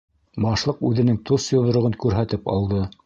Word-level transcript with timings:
-Башлыҡ 0.45 0.79
үҙенең 0.89 1.19
тос 1.31 1.45
йоҙроғон 1.57 1.99
күрһәтеп 2.07 2.51
алды. 2.55 2.83